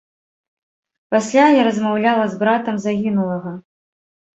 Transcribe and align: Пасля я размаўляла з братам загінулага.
Пасля 1.11 1.45
я 1.59 1.67
размаўляла 1.69 2.25
з 2.35 2.43
братам 2.43 2.75
загінулага. 2.91 3.51